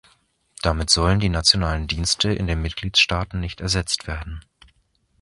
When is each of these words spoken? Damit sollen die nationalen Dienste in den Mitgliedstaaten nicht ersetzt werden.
Damit 0.63 0.89
sollen 0.89 1.19
die 1.19 1.29
nationalen 1.29 1.85
Dienste 1.85 2.33
in 2.33 2.47
den 2.47 2.59
Mitgliedstaaten 2.63 3.39
nicht 3.39 3.61
ersetzt 3.61 4.07
werden. 4.07 4.41